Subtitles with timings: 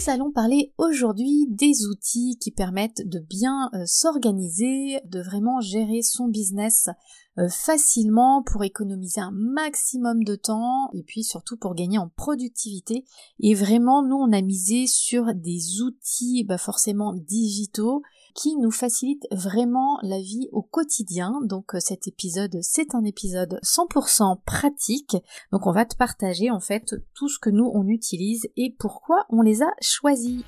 [0.00, 6.00] Nous allons parler aujourd'hui des outils qui permettent de bien euh, s'organiser, de vraiment gérer
[6.00, 6.88] son business
[7.36, 13.04] euh, facilement pour économiser un maximum de temps et puis surtout pour gagner en productivité.
[13.40, 18.00] Et vraiment, nous, on a misé sur des outils bah, forcément digitaux
[18.34, 21.40] qui nous facilitent vraiment la vie au quotidien.
[21.42, 25.16] Donc euh, cet épisode, c'est un épisode 100% pratique.
[25.52, 29.26] Donc on va te partager en fait tout ce que nous on utilise et pourquoi
[29.30, 30.42] on les a choisis.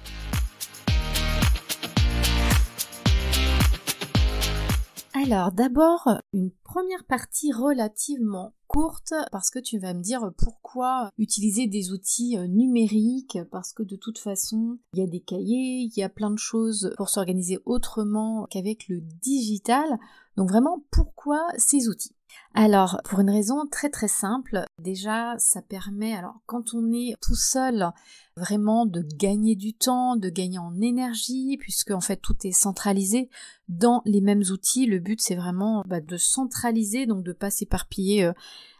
[5.25, 11.69] Alors d'abord, une première partie relativement courte parce que tu vas me dire pourquoi utiliser
[11.69, 15.92] des outils euh, numériques parce que de toute façon il y a des cahiers, il
[15.95, 19.97] y a plein de choses pour s'organiser autrement qu'avec le digital.
[20.37, 22.17] Donc vraiment pourquoi ces outils?
[22.55, 27.34] Alors, pour une raison très très simple, déjà ça permet, alors quand on est tout
[27.34, 27.91] seul,
[28.36, 33.30] vraiment de gagner du temps, de gagner en énergie, puisque en fait tout est centralisé
[33.79, 34.87] dans les mêmes outils.
[34.87, 38.33] Le but c'est vraiment bah, de centraliser, donc de pas s'éparpiller euh,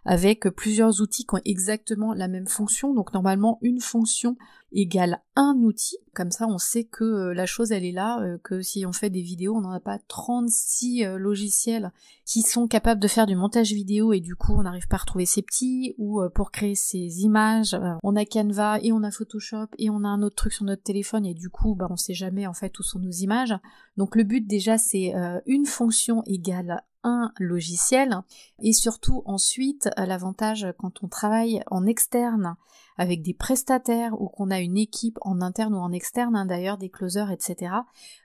[0.05, 2.93] avec plusieurs outils qui ont exactement la même fonction.
[2.93, 4.37] Donc normalement une fonction
[4.73, 5.99] égale un outil.
[6.15, 8.93] Comme ça on sait que euh, la chose elle est là, euh, que si on
[8.93, 11.93] fait des vidéos, on n'en a pas 36 logiciels
[12.25, 15.01] qui sont capables de faire du montage vidéo et du coup on n'arrive pas à
[15.01, 19.69] retrouver ces petits ou pour créer ces images, on a Canva et on a Photoshop
[19.79, 22.15] et on a un autre truc sur notre téléphone et du coup bah on sait
[22.15, 23.55] jamais en fait où sont nos images.
[23.97, 25.13] Donc le but déjà c'est
[25.47, 28.19] une fonction égale un logiciel
[28.61, 32.57] et surtout ensuite l'avantage quand on travaille en externe
[32.99, 36.79] avec des prestataires ou qu'on a une équipe en interne ou en externe, hein, d'ailleurs
[36.79, 37.73] des closers, etc.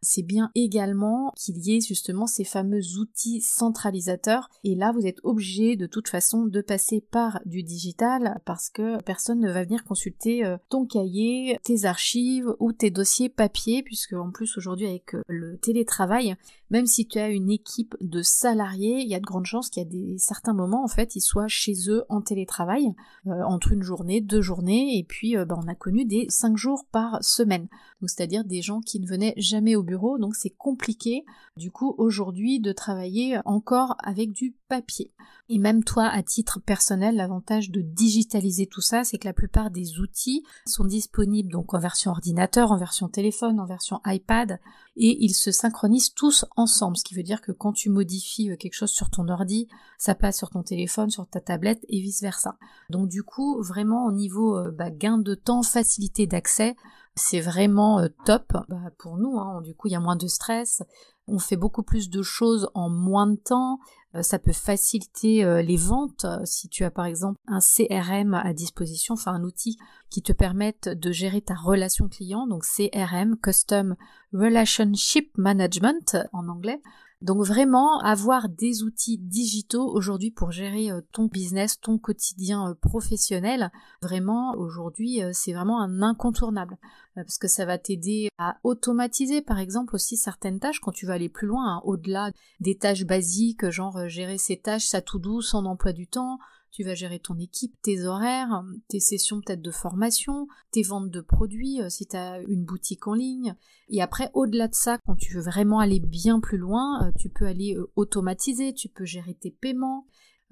[0.01, 4.49] C'est bien également qu'il y ait justement ces fameux outils centralisateurs.
[4.63, 9.01] Et là, vous êtes obligé de toute façon de passer par du digital parce que
[9.03, 14.13] personne ne va venir consulter euh, ton cahier, tes archives ou tes dossiers papier, puisque
[14.13, 16.35] en plus aujourd'hui avec euh, le télétravail,
[16.69, 19.83] même si tu as une équipe de salariés, il y a de grandes chances qu'il
[19.83, 22.93] y a des certains moments en fait ils soient chez eux en télétravail
[23.27, 26.57] euh, entre une journée, deux jours et puis euh, bah, on a connu des 5
[26.57, 27.67] jours par semaine.
[28.01, 31.25] Donc c'est-à-dire des gens qui ne venaient jamais au bureau, donc c'est compliqué
[31.57, 35.11] du coup aujourd'hui de travailler encore avec du papier.
[35.49, 39.71] Et même toi, à titre personnel, l'avantage de digitaliser tout ça, c'est que la plupart
[39.71, 44.59] des outils sont disponibles donc en version ordinateur, en version téléphone, en version iPad,
[44.97, 48.57] et ils se synchronisent tous ensemble, ce qui veut dire que quand tu modifies euh,
[48.57, 52.21] quelque chose sur ton ordi, ça passe sur ton téléphone, sur ta tablette et vice
[52.21, 52.57] versa.
[52.89, 56.75] Donc du coup, vraiment au niveau euh, bah, gain de temps, facilité d'accès,
[57.15, 59.39] c'est vraiment euh, top bah, pour nous.
[59.39, 59.61] Hein.
[59.61, 60.83] Du coup, il y a moins de stress,
[61.27, 63.79] on fait beaucoup plus de choses en moins de temps,
[64.21, 69.13] ça peut faciliter euh, les ventes si tu as par exemple un CRM à disposition,
[69.13, 69.77] enfin un outil
[70.09, 73.95] qui te permette de gérer ta relation client, donc CRM, Custom
[74.33, 76.81] Relationship Management en anglais.
[77.21, 82.73] Donc vraiment avoir des outils digitaux aujourd'hui pour gérer euh, ton business, ton quotidien euh,
[82.75, 83.71] professionnel,
[84.03, 86.77] vraiment aujourd'hui euh, c'est vraiment un incontournable.
[87.15, 91.13] Parce que ça va t'aider à automatiser par exemple aussi certaines tâches quand tu vas
[91.13, 92.29] aller plus loin, hein, au-delà
[92.59, 96.37] des tâches basiques, genre gérer ces tâches, ça tout doux, son emploi du temps,
[96.77, 101.21] tu vas gérer ton équipe, tes horaires, tes sessions peut-être de formation, tes ventes de
[101.21, 103.55] produits euh, si tu as une boutique en ligne.
[103.89, 107.29] Et après, au-delà de ça, quand tu veux vraiment aller bien plus loin, euh, tu
[107.29, 110.05] peux aller euh, automatiser, tu peux gérer tes paiements,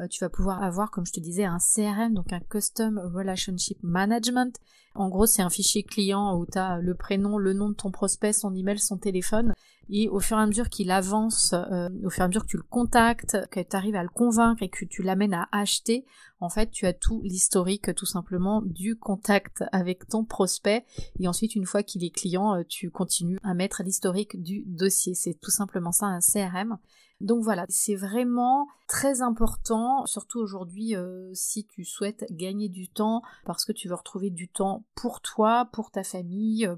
[0.10, 4.60] tu vas pouvoir avoir, comme je te disais, un CRM, donc un Custom Relationship Management.
[4.94, 7.92] En gros, c'est un fichier client où tu as le prénom, le nom de ton
[7.92, 9.54] prospect, son email, son téléphone.
[9.90, 12.50] Et au fur et à mesure qu'il avance, euh, au fur et à mesure que
[12.50, 16.06] tu le contactes, que tu arrives à le convaincre et que tu l'amènes à acheter,
[16.40, 20.86] en fait, tu as tout l'historique tout simplement du contact avec ton prospect.
[21.20, 25.14] Et ensuite, une fois qu'il est client, euh, tu continues à mettre l'historique du dossier.
[25.14, 26.78] C'est tout simplement ça un CRM.
[27.22, 33.22] Donc voilà, c'est vraiment très important, surtout aujourd'hui euh, si tu souhaites gagner du temps
[33.46, 36.70] parce que tu veux retrouver du temps pour toi, pour ta famille,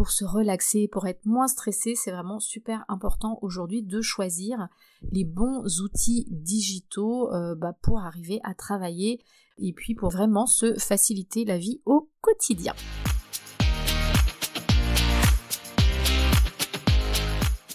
[0.00, 4.68] pour se relaxer, pour être moins stressé, c'est vraiment super important aujourd'hui de choisir
[5.12, 9.20] les bons outils digitaux euh, bah, pour arriver à travailler
[9.58, 12.72] et puis pour vraiment se faciliter la vie au quotidien.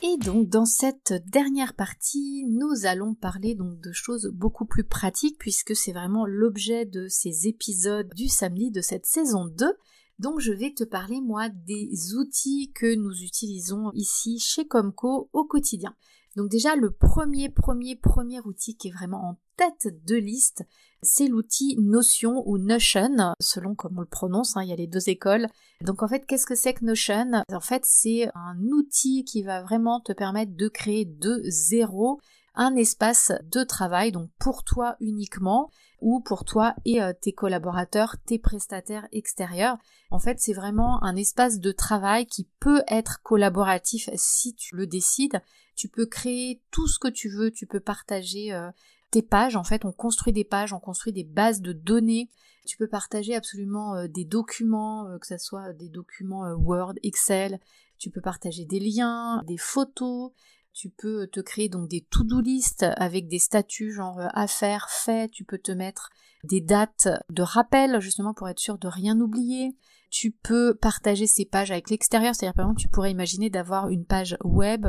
[0.02, 5.38] Et donc dans cette dernière partie, nous allons parler donc de choses beaucoup plus pratiques
[5.38, 9.78] puisque c'est vraiment l'objet de ces épisodes du samedi de cette saison 2.
[10.20, 15.44] Donc je vais te parler moi des outils que nous utilisons ici chez Comco au
[15.44, 15.94] quotidien.
[16.36, 20.64] Donc déjà le premier premier premier outil qui est vraiment en tête de liste,
[21.02, 24.88] c'est l'outil Notion ou Notion, selon comment on le prononce, hein, il y a les
[24.88, 25.48] deux écoles.
[25.82, 27.44] Donc en fait, qu'est-ce que c'est que Notion?
[27.52, 32.20] En fait, c'est un outil qui va vraiment te permettre de créer de zéro
[32.56, 35.70] un espace de travail, donc pour toi uniquement,
[36.06, 39.78] ou pour toi et euh, tes collaborateurs, tes prestataires extérieurs.
[40.12, 44.86] En fait, c'est vraiment un espace de travail qui peut être collaboratif si tu le
[44.86, 45.42] décides.
[45.76, 48.70] Tu peux créer tout ce que tu veux, tu peux partager euh,
[49.10, 49.56] tes pages.
[49.56, 52.30] En fait, on construit des pages, on construit des bases de données.
[52.68, 57.60] Tu peux partager absolument euh, des documents, que ce soit des documents Word, Excel.
[57.98, 60.34] Tu peux partager des liens, des photos,
[60.76, 65.32] tu peux te créer donc des to-do list avec des statuts genre euh, affaires, faits,
[65.32, 66.10] tu peux te mettre
[66.44, 69.76] des dates de rappel justement pour être sûr de rien oublier.
[70.12, 74.06] Tu peux partager ces pages avec l'extérieur, c'est-à-dire par exemple tu pourrais imaginer d'avoir une
[74.06, 74.86] page web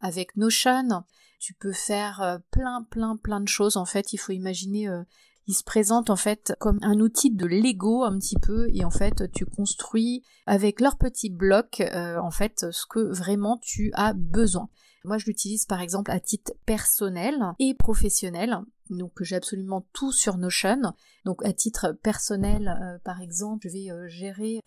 [0.00, 1.04] avec Notion.
[1.38, 5.04] Tu peux faire euh, plein plein plein de choses en fait, il faut imaginer euh,
[5.46, 8.90] il se présente en fait comme un outil de Lego un petit peu et en
[8.90, 14.68] fait tu construis avec leurs petits blocs en fait ce que vraiment tu as besoin.
[15.08, 18.58] Moi, je l'utilise par exemple à titre personnel et professionnel.
[18.90, 20.92] Donc j'ai absolument tout sur Notion.
[21.24, 24.60] Donc à titre personnel, euh, par exemple, je vais euh, gérer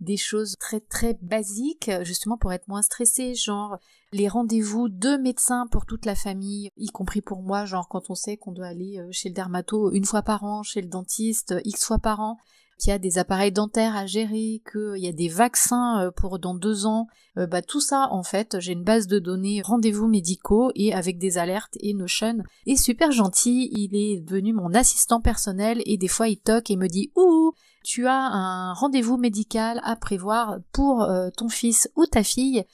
[0.00, 3.78] des choses très très basiques justement pour être moins stressé genre
[4.12, 8.14] les rendez-vous de médecins pour toute la famille y compris pour moi genre quand on
[8.14, 11.54] sait qu'on doit aller euh, chez le dermato une fois par an chez le dentiste
[11.64, 12.36] x fois par an
[12.78, 16.38] qu'il y a des appareils dentaires à gérer, qu'il y a des vaccins euh, pour
[16.38, 17.06] dans deux ans,
[17.38, 21.18] euh, bah tout ça en fait, j'ai une base de données rendez-vous médicaux et avec
[21.18, 22.38] des alertes et Notion.
[22.66, 26.76] Et super gentil, il est devenu mon assistant personnel et des fois il toque et
[26.76, 27.52] me dit ouh
[27.82, 32.64] tu as un rendez-vous médical à prévoir pour euh, ton fils ou ta fille.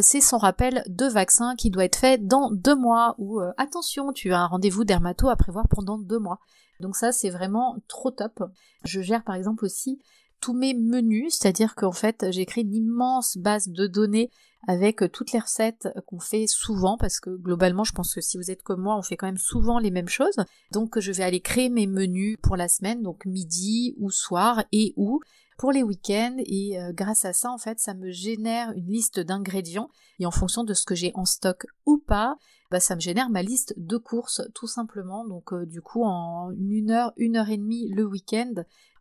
[0.00, 4.32] c'est son rappel de vaccin qui doit être fait dans deux mois ou attention, tu
[4.32, 6.38] as un rendez-vous dermato à prévoir pendant deux mois.
[6.82, 8.42] Donc ça, c'est vraiment trop top.
[8.84, 9.98] Je gère par exemple aussi
[10.40, 14.28] tous mes menus, c'est-à-dire qu'en fait, j'ai créé une immense base de données
[14.68, 18.50] avec toutes les recettes qu'on fait souvent, parce que globalement, je pense que si vous
[18.50, 20.36] êtes comme moi, on fait quand même souvent les mêmes choses.
[20.70, 24.94] Donc, je vais aller créer mes menus pour la semaine, donc midi ou soir et
[24.96, 25.20] ou
[25.62, 29.20] pour les week-ends et euh, grâce à ça en fait ça me génère une liste
[29.20, 32.36] d'ingrédients et en fonction de ce que j'ai en stock ou pas
[32.72, 35.24] bah, ça me génère ma liste de courses tout simplement.
[35.24, 38.54] Donc euh, du coup en une heure, une heure et demie le week-end,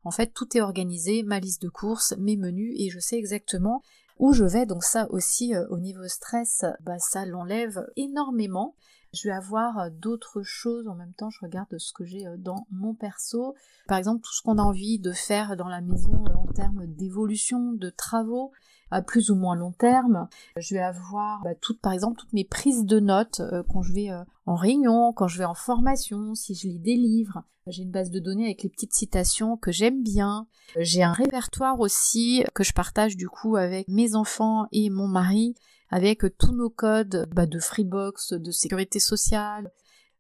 [0.03, 3.82] en fait tout est organisé, ma liste de courses, mes menus et je sais exactement
[4.20, 4.68] où je vais.
[4.68, 8.75] Donc ça aussi euh, au niveau stress, bah, ça l'enlève énormément.
[9.13, 12.68] Je vais avoir euh, d'autres choses en même temps, je regarde ce que j'ai dans
[12.72, 13.56] mon perso.
[13.88, 17.74] Par exemple, tout ce qu'on a envie de faire dans la maison en termes d'évolution,
[17.74, 18.51] de travaux
[18.91, 20.27] à plus ou moins long terme.
[20.58, 23.94] Je vais avoir bah, toutes, par exemple, toutes mes prises de notes euh, quand je
[23.94, 27.44] vais euh, en réunion, quand je vais en formation, si je lis des livres.
[27.68, 30.48] J'ai une base de données avec les petites citations que j'aime bien.
[30.77, 35.53] J'ai un répertoire aussi que je partage du coup avec mes enfants et mon mari,
[35.92, 39.72] avec tous nos codes bah, de Freebox, de sécurité sociale,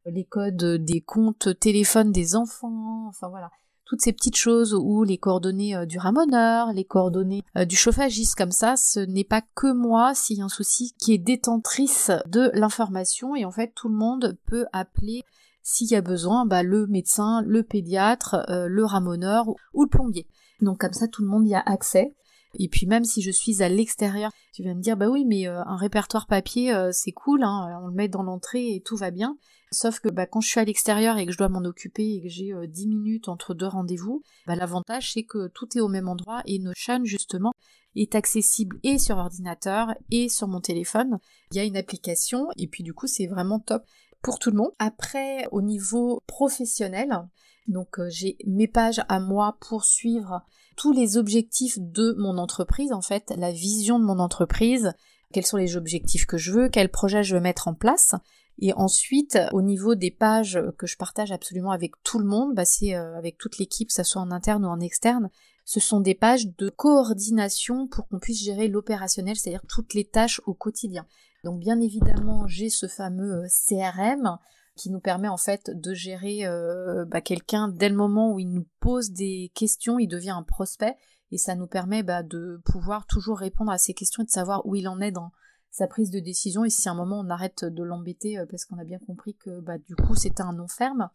[0.05, 3.49] les codes des comptes téléphone des enfants, enfin voilà
[3.91, 8.35] toutes ces petites choses ou les coordonnées euh, du ramoneur, les coordonnées euh, du chauffagiste
[8.35, 12.09] comme ça, ce n'est pas que moi s'il y a un souci qui est détentrice
[12.27, 15.23] de l'information et en fait tout le monde peut appeler
[15.61, 20.25] s'il y a besoin bah, le médecin, le pédiatre, euh, le ramoneur ou le plombier.
[20.61, 22.15] Donc comme ça tout le monde y a accès.
[22.59, 25.47] Et puis même si je suis à l'extérieur, tu vas me dire bah oui mais
[25.47, 28.97] euh, un répertoire papier euh, c'est cool, hein, on le met dans l'entrée et tout
[28.97, 29.37] va bien.
[29.73, 32.21] Sauf que bah, quand je suis à l'extérieur et que je dois m'en occuper et
[32.21, 36.09] que j'ai 10 minutes entre deux rendez-vous, bah, l'avantage c'est que tout est au même
[36.09, 37.53] endroit et Notion justement
[37.95, 41.19] est accessible et sur ordinateur et sur mon téléphone.
[41.51, 43.83] Il y a une application et puis du coup c'est vraiment top
[44.21, 44.71] pour tout le monde.
[44.79, 47.27] Après au niveau professionnel,
[47.67, 50.41] donc euh, j'ai mes pages à moi pour suivre
[50.75, 54.93] tous les objectifs de mon entreprise, en fait, la vision de mon entreprise,
[55.33, 58.15] quels sont les objectifs que je veux, quel projet je veux mettre en place.
[58.59, 62.65] Et ensuite, au niveau des pages que je partage absolument avec tout le monde, bah
[62.65, 65.29] c'est euh, avec toute l'équipe, que ce soit en interne ou en externe,
[65.65, 70.41] ce sont des pages de coordination pour qu'on puisse gérer l'opérationnel, c'est-à-dire toutes les tâches
[70.45, 71.05] au quotidien.
[71.43, 74.37] Donc bien évidemment, j'ai ce fameux euh, CRM
[74.75, 78.51] qui nous permet en fait de gérer euh, bah, quelqu'un dès le moment où il
[78.51, 80.95] nous pose des questions, il devient un prospect
[81.31, 84.65] et ça nous permet bah, de pouvoir toujours répondre à ces questions et de savoir
[84.65, 85.31] où il en est dans
[85.71, 88.65] sa prise de décision et si à un moment on arrête de l'embêter euh, parce
[88.65, 91.09] qu'on a bien compris que bah, du coup c'était un non ferme.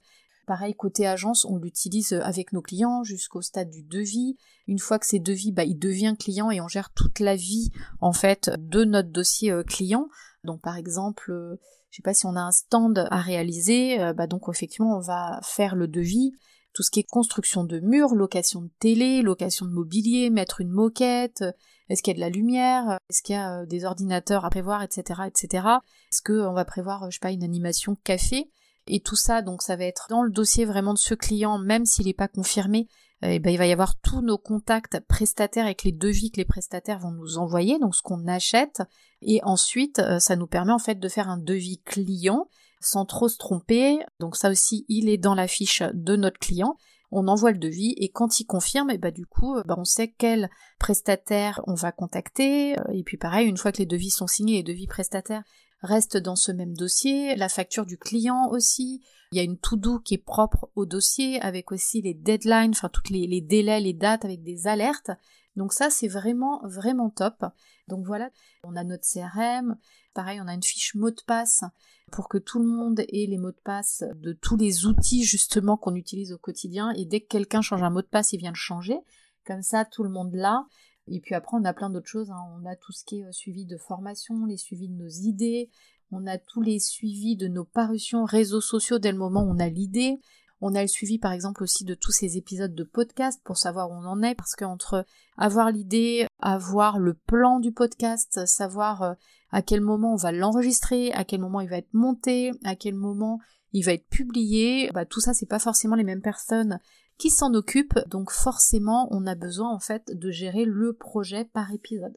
[0.47, 4.37] Pareil, côté agence, on l'utilise avec nos clients jusqu'au stade du devis.
[4.69, 7.73] Une fois que c'est devis, bah, il devient client et on gère toute la vie
[8.01, 10.09] en fait de notre dossier euh, client.
[10.45, 11.57] Donc par exemple, euh,
[11.91, 15.01] je sais pas si on a un stand à réaliser, euh, bah donc effectivement on
[15.01, 16.33] va faire le devis,
[16.73, 20.71] tout ce qui est construction de murs, location de télé, location de mobilier, mettre une
[20.71, 21.43] moquette,
[21.89, 24.85] est-ce qu'il y a de la lumière, est-ce qu'il y a des ordinateurs à prévoir,
[24.85, 25.67] etc., etc.
[26.13, 28.49] Est-ce qu'on va prévoir, je sais pas, une animation café?
[28.87, 31.85] Et tout ça, donc ça va être dans le dossier vraiment de ce client, même
[31.85, 32.89] s'il n'est pas confirmé,
[33.23, 36.45] eh ben, il va y avoir tous nos contacts prestataires avec les devis que les
[36.45, 38.83] prestataires vont nous envoyer, donc ce qu'on achète,
[39.23, 42.47] et ensuite euh, ça nous permet en fait de faire un devis client
[42.81, 43.99] sans trop se tromper.
[44.21, 46.77] Donc ça aussi, il est dans la fiche de notre client.
[47.11, 50.13] On envoie le devis et quand il confirme, eh ben, du coup, bah, on sait
[50.19, 52.77] quel prestataire on va contacter.
[52.93, 55.45] Et puis pareil, une fois que les devis sont signés, les devis prestataires
[55.83, 59.03] reste dans ce même dossier, la facture du client aussi,
[59.33, 62.89] il y a une to-do qui est propre au dossier avec aussi les deadlines, enfin
[62.89, 65.11] tous les, les, délais, les dates avec des alertes.
[65.57, 67.45] Donc ça c'est vraiment vraiment top.
[67.89, 68.31] Donc voilà,
[68.63, 69.77] on a notre CRM,
[70.15, 71.65] pareil on a une fiche mot de passe
[72.13, 75.77] pour que tout le monde ait les mots de passe de tous les outils justement
[75.77, 78.53] qu'on utilise au quotidien et dès que quelqu'un change un mot de passe il vient
[78.53, 78.99] le changer.
[79.45, 80.67] Comme ça tout le monde l'a.
[81.09, 82.31] Et puis après, on a plein d'autres choses.
[82.31, 82.43] Hein.
[82.61, 85.71] On a tout ce qui est euh, suivi de formation, les suivis de nos idées.
[86.11, 89.59] On a tous les suivis de nos parutions réseaux sociaux dès le moment où on
[89.59, 90.19] a l'idée.
[90.61, 93.91] On a le suivi par exemple aussi de tous ces épisodes de podcast pour savoir
[93.91, 95.05] où on en est parce qu'entre
[95.37, 99.15] avoir l'idée, avoir le plan du podcast, savoir euh,
[99.51, 102.95] à quel moment on va l'enregistrer, à quel moment il va être monté, à quel
[102.95, 103.39] moment
[103.73, 106.81] il va être publié, bah, tout ça c'est pas forcément les mêmes personnes
[107.19, 111.73] qui s'en occupe, donc forcément on a besoin en fait de gérer le projet par
[111.73, 112.17] épisode.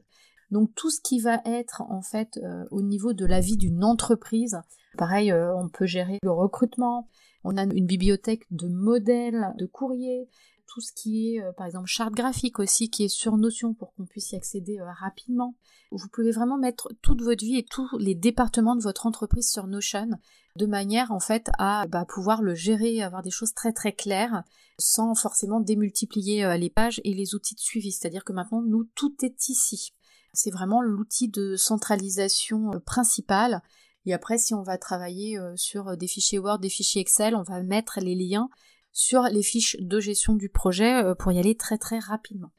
[0.50, 3.84] Donc tout ce qui va être en fait euh, au niveau de la vie d'une
[3.84, 4.58] entreprise,
[4.98, 7.08] pareil, euh, on peut gérer le recrutement,
[7.44, 10.28] on a une bibliothèque de modèles, de courriers,
[10.72, 13.92] tout ce qui est euh, par exemple charte graphique aussi qui est sur Notion pour
[13.94, 15.56] qu'on puisse y accéder rapidement.
[15.90, 19.66] Vous pouvez vraiment mettre toute votre vie et tous les départements de votre entreprise sur
[19.66, 20.10] Notion
[20.56, 24.42] de manière en fait à bah, pouvoir le gérer, avoir des choses très très claires
[24.80, 27.92] sans forcément démultiplier euh, les pages et les outils de suivi.
[27.92, 29.94] C'est-à-dire que maintenant, nous, tout est ici.
[30.32, 33.62] C'est vraiment l'outil de centralisation euh, principal.
[34.06, 37.42] Et après, si on va travailler euh, sur des fichiers Word, des fichiers Excel, on
[37.42, 38.48] va mettre les liens
[38.92, 42.50] sur les fiches de gestion du projet pour y aller très très rapidement.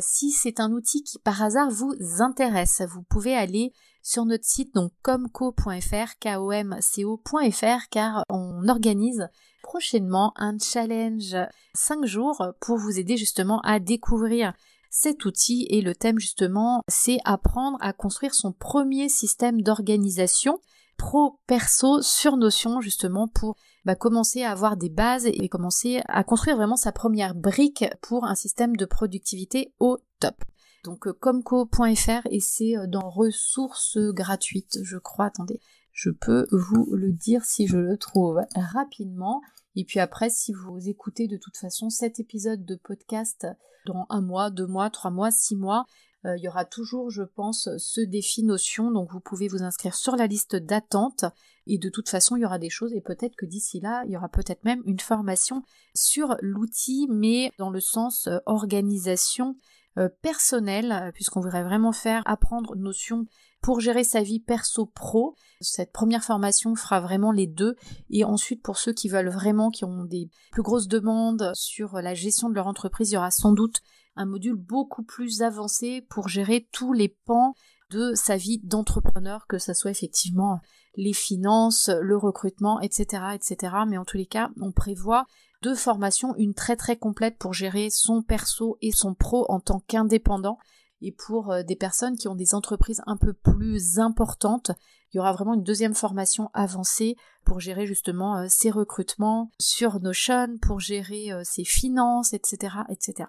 [0.00, 3.72] Si c'est un outil qui par hasard vous intéresse, vous pouvez aller
[4.02, 9.28] sur notre site donc comco.fr, komco.fr car on organise
[9.62, 11.36] prochainement un challenge
[11.74, 14.52] 5 jours pour vous aider justement à découvrir
[14.90, 20.60] cet outil et le thème justement c'est apprendre à construire son premier système d'organisation
[21.02, 26.54] pro-perso sur Notion justement pour bah, commencer à avoir des bases et commencer à construire
[26.54, 30.36] vraiment sa première brique pour un système de productivité au top.
[30.84, 35.26] Donc euh, comco.fr et c'est euh, dans ressources gratuites, je crois.
[35.26, 39.40] Attendez, je peux vous le dire si je le trouve rapidement.
[39.74, 43.48] Et puis après, si vous écoutez de toute façon cet épisode de podcast
[43.86, 45.84] dans un mois, deux mois, trois mois, six mois,
[46.24, 48.90] il y aura toujours, je pense, ce défi notion.
[48.90, 51.24] Donc vous pouvez vous inscrire sur la liste d'attente.
[51.66, 54.12] Et de toute façon, il y aura des choses et peut-être que d'ici là, il
[54.12, 55.62] y aura peut-être même une formation
[55.94, 59.56] sur l'outil, mais dans le sens organisation
[59.98, 63.26] euh, personnel, euh, puisqu'on voudrait vraiment faire apprendre notion
[63.60, 65.34] pour gérer sa vie perso-pro.
[65.60, 67.76] Cette première formation fera vraiment les deux.
[68.08, 72.14] Et ensuite, pour ceux qui veulent vraiment, qui ont des plus grosses demandes sur la
[72.14, 73.82] gestion de leur entreprise, il y aura sans doute
[74.16, 77.54] un module beaucoup plus avancé pour gérer tous les pans
[77.90, 80.60] de sa vie d'entrepreneur, que ce soit effectivement
[80.96, 83.74] les finances, le recrutement, etc., etc.
[83.86, 85.26] Mais en tous les cas, on prévoit
[85.62, 89.80] deux formations, une très très complète pour gérer son perso et son pro en tant
[89.86, 90.58] qu'indépendant,
[91.00, 94.72] et pour euh, des personnes qui ont des entreprises un peu plus importantes,
[95.12, 100.00] il y aura vraiment une deuxième formation avancée pour gérer justement euh, ses recrutements sur
[100.00, 103.28] Notion, pour gérer euh, ses finances, etc., etc.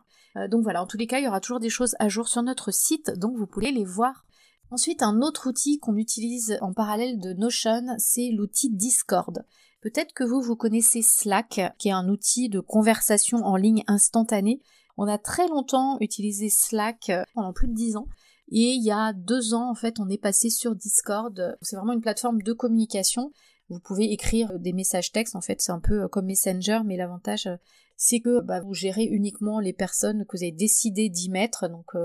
[0.50, 2.42] donc voilà, en tous les cas, il y aura toujours des choses à jour sur
[2.42, 4.26] notre site, donc vous pouvez les voir
[4.74, 9.46] Ensuite, un autre outil qu'on utilise en parallèle de Notion, c'est l'outil Discord.
[9.82, 14.62] Peut-être que vous, vous connaissez Slack, qui est un outil de conversation en ligne instantanée.
[14.98, 18.08] On a très longtemps utilisé Slack, euh, pendant plus de dix ans.
[18.50, 21.58] Et il y a deux ans, en fait, on est passé sur Discord.
[21.62, 23.32] C'est vraiment une plateforme de communication.
[23.70, 26.98] Vous pouvez écrire des messages textes, en fait, c'est un peu euh, comme Messenger, mais
[26.98, 27.56] l'avantage, euh,
[27.96, 31.68] c'est que bah, vous gérez uniquement les personnes que vous avez décidé d'y mettre.
[31.70, 31.96] Donc,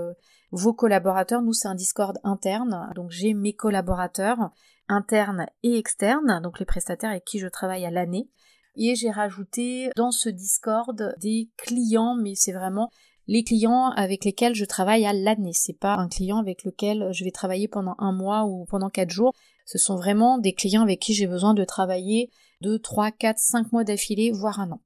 [0.50, 1.42] vos collaborateurs.
[1.42, 2.90] Nous, c'est un Discord interne.
[2.94, 4.50] Donc, j'ai mes collaborateurs
[4.88, 8.28] internes et externes, donc les prestataires avec qui je travaille à l'année.
[8.76, 12.90] Et j'ai rajouté dans ce Discord des clients, mais c'est vraiment
[13.28, 15.52] les clients avec lesquels je travaille à l'année.
[15.52, 19.10] C'est pas un client avec lequel je vais travailler pendant un mois ou pendant quatre
[19.10, 19.34] jours.
[19.66, 22.30] Ce sont vraiment des clients avec qui j'ai besoin de travailler
[22.62, 24.80] deux, trois, quatre, cinq mois d'affilée, voire un an.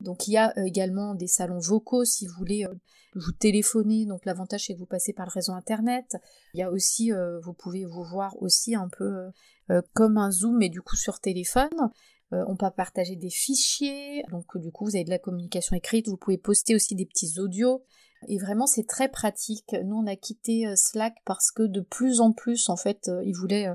[0.00, 2.74] Donc il y a euh, également des salons vocaux si vous voulez euh,
[3.16, 4.06] vous téléphoner.
[4.06, 6.16] Donc l'avantage c'est que vous passez par le réseau internet.
[6.54, 9.30] Il y a aussi, euh, vous pouvez vous voir aussi un peu
[9.92, 11.90] comme un zoom mais du coup sur téléphone.
[12.30, 16.16] On peut partager des fichiers, donc du coup vous avez de la communication écrite, vous
[16.16, 17.82] pouvez poster aussi des petits audios.
[18.26, 19.74] Et vraiment c'est très pratique.
[19.84, 23.68] Nous on a quitté Slack parce que de plus en plus en fait ils voulaient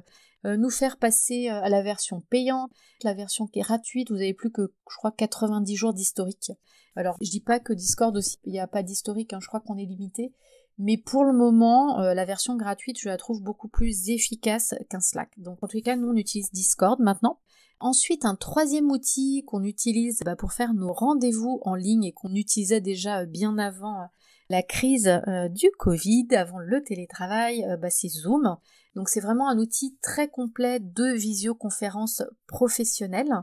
[0.46, 2.72] euh, nous faire passer euh, à la version payante,
[3.04, 6.52] la version qui est gratuite, vous avez plus que, je crois, 90 jours d'historique.
[6.96, 9.62] Alors, je dis pas que Discord aussi, il n'y a pas d'historique, hein, je crois
[9.62, 10.34] qu'on est limité,
[10.78, 15.00] mais pour le moment, euh, la version gratuite, je la trouve beaucoup plus efficace qu'un
[15.00, 15.32] Slack.
[15.38, 17.40] Donc, en tout cas, nous, on utilise Discord maintenant.
[17.84, 22.34] Ensuite, un troisième outil qu'on utilise bah, pour faire nos rendez-vous en ligne et qu'on
[22.34, 24.08] utilisait déjà bien avant
[24.50, 25.22] la crise
[25.52, 28.56] du Covid, avant le télétravail, bah, c'est Zoom.
[28.96, 33.34] Donc c'est vraiment un outil très complet de visioconférence professionnelle.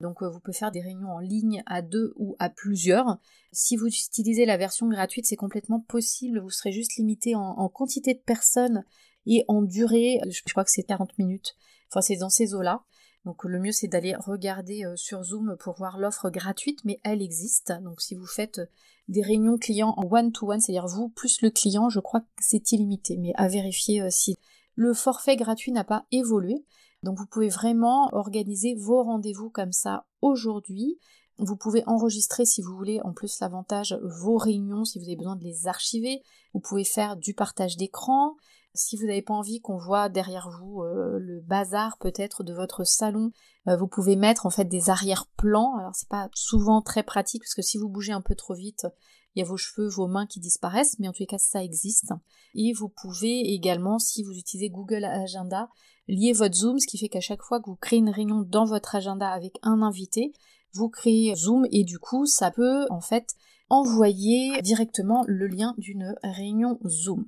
[0.00, 3.18] Donc euh, vous pouvez faire des réunions en ligne à deux ou à plusieurs.
[3.52, 6.40] Si vous utilisez la version gratuite, c'est complètement possible.
[6.40, 8.84] Vous serez juste limité en, quantité de personnes
[9.24, 10.20] et en durée.
[10.28, 11.56] Je, crois que c'est 40 minutes.
[11.90, 12.84] Enfin c'est dans ces eaux-là.
[13.26, 17.20] Donc le mieux c'est d'aller regarder euh, sur Zoom pour voir l'offre gratuite, mais elle
[17.20, 17.72] existe.
[17.82, 18.60] Donc si vous faites
[19.08, 22.70] des réunions clients en one-to-one, cest c'est-à-dire vous plus le client, je crois que c'est
[22.70, 24.36] illimité, mais à vérifier euh, si
[24.76, 26.64] le forfait gratuit n'a pas évolué.
[27.02, 30.98] Donc vous pouvez vraiment organiser vos rendez-vous comme ça aujourd'hui.
[31.38, 35.36] Vous pouvez enregistrer si vous voulez en plus l'avantage vos réunions si vous avez besoin
[35.36, 36.22] de les archiver.
[36.54, 38.36] Vous pouvez faire du partage d'écran.
[38.76, 42.84] Si vous n'avez pas envie qu'on voit derrière vous euh, le bazar peut-être de votre
[42.84, 43.32] salon,
[43.68, 45.76] euh, vous pouvez mettre en fait des arrière-plans.
[45.78, 48.86] Alors c'est pas souvent très pratique parce que si vous bougez un peu trop vite,
[49.34, 51.64] il y a vos cheveux, vos mains qui disparaissent, mais en tous les cas ça
[51.64, 52.12] existe.
[52.54, 55.68] Et vous pouvez également, si vous utilisez Google Agenda,
[56.08, 58.66] lier votre Zoom, ce qui fait qu'à chaque fois que vous créez une réunion dans
[58.66, 60.32] votre agenda avec un invité,
[60.74, 63.34] vous créez Zoom et du coup ça peut en fait
[63.68, 67.26] envoyer directement le lien d'une réunion Zoom.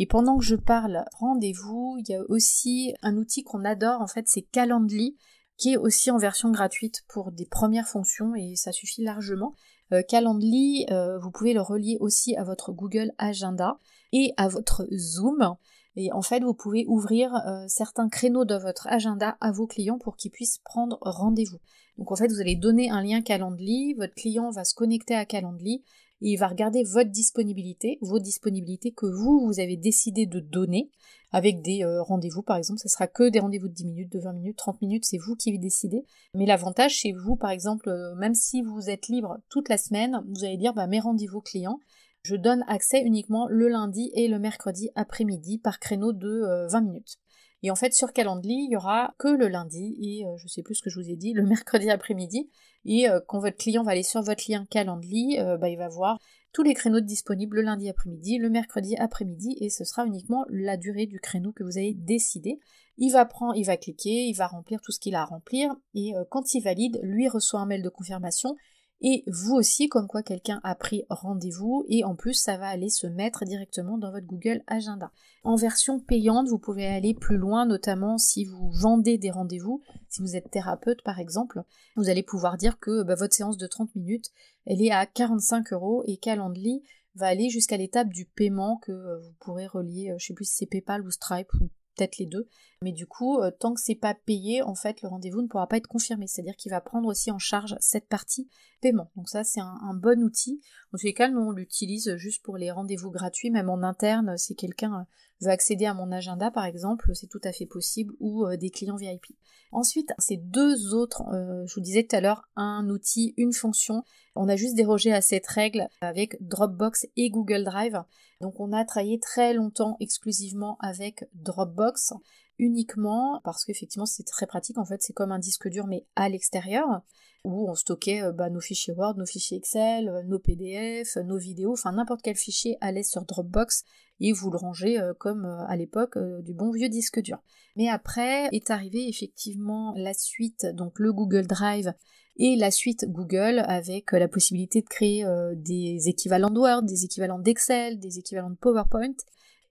[0.00, 4.06] Et pendant que je parle rendez-vous, il y a aussi un outil qu'on adore en
[4.06, 5.18] fait, c'est Calendly
[5.56, 9.56] qui est aussi en version gratuite pour des premières fonctions et ça suffit largement.
[9.92, 13.80] Euh, Calendly, euh, vous pouvez le relier aussi à votre Google Agenda
[14.12, 15.56] et à votre Zoom.
[15.96, 19.98] Et en fait, vous pouvez ouvrir euh, certains créneaux de votre agenda à vos clients
[19.98, 21.58] pour qu'ils puissent prendre rendez-vous.
[21.96, 25.24] Donc en fait, vous allez donner un lien Calendly, votre client va se connecter à
[25.24, 25.82] Calendly
[26.20, 30.90] et il va regarder votre disponibilité, vos disponibilités que vous, vous avez décidé de donner
[31.30, 34.20] avec des euh, rendez-vous par exemple, ce sera que des rendez-vous de 10 minutes, de
[34.20, 36.04] 20 minutes, 30 minutes, c'est vous qui décidez.
[36.34, 40.22] Mais l'avantage chez vous par exemple, euh, même si vous êtes libre toute la semaine,
[40.28, 41.80] vous allez dire bah, mes rendez-vous clients,
[42.22, 46.84] je donne accès uniquement le lundi et le mercredi après-midi par créneau de 20 euh,
[46.84, 47.18] minutes.
[47.62, 50.76] Et en fait, sur Calendly, il y aura que le lundi et je sais plus
[50.76, 52.48] ce que je vous ai dit, le mercredi après-midi.
[52.84, 56.18] Et quand votre client va aller sur votre lien Calendly, bah, il va voir
[56.52, 60.76] tous les créneaux disponibles le lundi après-midi, le mercredi après-midi, et ce sera uniquement la
[60.76, 62.58] durée du créneau que vous avez décidé.
[62.96, 65.74] Il va prendre, il va cliquer, il va remplir tout ce qu'il a à remplir,
[65.94, 68.56] et euh, quand il valide, lui reçoit un mail de confirmation,
[69.00, 72.88] et vous aussi, comme quoi quelqu'un a pris rendez-vous, et en plus ça va aller
[72.88, 75.12] se mettre directement dans votre Google Agenda.
[75.44, 80.20] En version payante, vous pouvez aller plus loin, notamment si vous vendez des rendez-vous, si
[80.20, 81.62] vous êtes thérapeute par exemple,
[81.96, 84.30] vous allez pouvoir dire que bah, votre séance de 30 minutes,
[84.66, 86.82] elle est à 45 euros et Calendly
[87.14, 90.66] va aller jusqu'à l'étape du paiement que vous pourrez relier, je sais plus si c'est
[90.66, 92.48] PayPal ou Stripe ou peut-être les deux.
[92.82, 95.66] Mais du coup, euh, tant que c'est pas payé, en fait, le rendez-vous ne pourra
[95.66, 96.26] pas être confirmé.
[96.26, 98.48] C'est-à-dire qu'il va prendre aussi en charge cette partie
[98.80, 99.10] paiement.
[99.16, 100.60] Donc ça, c'est un, bon outil.
[100.92, 104.56] En tous les cas, on l'utilise juste pour les rendez-vous gratuits, même en interne, si
[104.56, 105.06] quelqu'un
[105.40, 108.70] veut accéder à mon agenda, par exemple, c'est tout à fait possible, ou euh, des
[108.70, 109.26] clients VIP.
[109.70, 114.02] Ensuite, ces deux autres, euh, je vous disais tout à l'heure, un outil, une fonction.
[114.34, 118.02] On a juste dérogé à cette règle avec Dropbox et Google Drive.
[118.40, 122.14] Donc on a travaillé très longtemps exclusivement avec Dropbox
[122.58, 126.28] uniquement parce qu'effectivement c'est très pratique en fait c'est comme un disque dur mais à
[126.28, 127.02] l'extérieur
[127.44, 131.38] où on stockait euh, bah, nos fichiers Word, nos fichiers Excel, euh, nos PDF, nos
[131.38, 133.84] vidéos, enfin n'importe quel fichier allait sur Dropbox
[134.20, 137.38] et vous le rangez euh, comme à l'époque du bon vieux disque dur.
[137.76, 141.92] Mais après est arrivé effectivement la suite, donc le Google Drive
[142.36, 147.38] et la suite Google avec la possibilité de créer des équivalents de Word, des équivalents
[147.38, 149.14] d'Excel, des équivalents de PowerPoint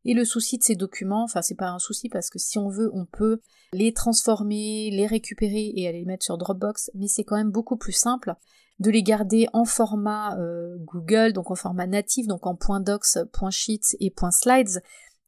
[0.07, 2.69] et le souci de ces documents, enfin c'est pas un souci parce que si on
[2.69, 3.41] veut, on peut
[3.73, 7.75] les transformer, les récupérer et aller les mettre sur Dropbox, mais c'est quand même beaucoup
[7.75, 8.33] plus simple
[8.79, 13.17] de les garder en format euh, Google, donc en format natif, donc en .docs,
[13.51, 14.81] .sheets et .slides,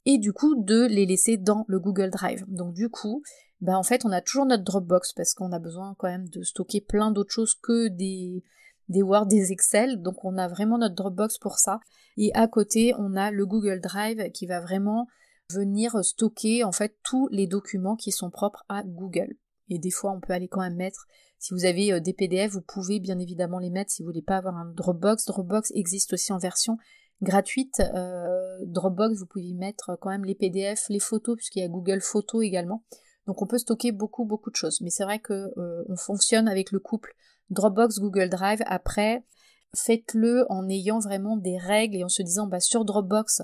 [0.06, 2.46] et du coup de les laisser dans le Google Drive.
[2.48, 3.22] Donc du coup,
[3.60, 6.42] bah en fait on a toujours notre Dropbox parce qu'on a besoin quand même de
[6.42, 8.46] stocker plein d'autres choses que des
[8.90, 11.80] des Word, des Excel, donc on a vraiment notre Dropbox pour ça.
[12.18, 15.08] Et à côté, on a le Google Drive qui va vraiment
[15.52, 19.36] venir stocker en fait tous les documents qui sont propres à Google.
[19.70, 21.06] Et des fois, on peut aller quand même mettre,
[21.38, 24.24] si vous avez euh, des PDF, vous pouvez bien évidemment les mettre si vous voulez
[24.24, 25.26] pas avoir un Dropbox.
[25.26, 26.78] Dropbox existe aussi en version
[27.22, 27.82] gratuite.
[27.94, 31.68] Euh, Dropbox, vous pouvez y mettre quand même les PDF, les photos, puisqu'il y a
[31.68, 32.84] Google Photos également.
[33.28, 34.82] Donc on peut stocker beaucoup beaucoup de choses.
[34.82, 37.14] Mais c'est vrai que euh, on fonctionne avec le couple
[37.50, 38.62] Dropbox, Google Drive.
[38.66, 39.24] Après,
[39.76, 43.42] faites-le en ayant vraiment des règles et en se disant bah sur Dropbox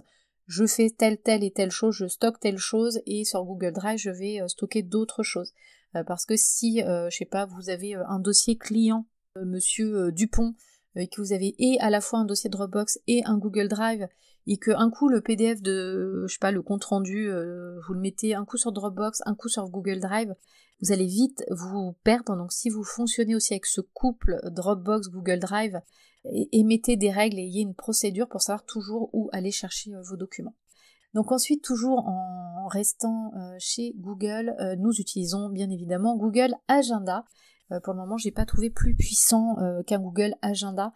[0.48, 3.98] je fais telle telle et telle chose, je stocke telle chose et sur Google Drive
[3.98, 5.54] je vais euh, stocker d'autres choses.
[5.96, 9.06] Euh, parce que si euh, je sais pas vous avez un dossier client
[9.44, 10.56] monsieur Dupont
[10.96, 14.08] et que vous avez et à la fois un dossier Dropbox et un Google Drive
[14.48, 18.00] et que un coup le PDF de je sais pas le compte rendu vous le
[18.00, 20.34] mettez un coup sur Dropbox, un coup sur Google Drive,
[20.82, 22.36] vous allez vite vous perdre.
[22.36, 25.82] Donc si vous fonctionnez aussi avec ce couple Dropbox Google Drive,
[26.52, 30.18] émettez des règles et ayez une procédure pour savoir toujours où aller chercher euh, vos
[30.18, 30.56] documents.
[31.14, 37.26] Donc ensuite, toujours en restant euh, chez Google, euh, nous utilisons bien évidemment Google Agenda.
[37.84, 39.56] Pour le moment, j'ai pas trouvé plus puissant
[39.88, 40.94] qu'un Google Agenda.